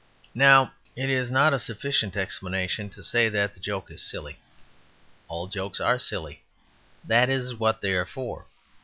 [0.33, 4.39] Now, it is not a sufficient explanation to say that the joke is silly.
[5.27, 6.41] All jokes are silly;
[7.05, 8.47] that is what they are for.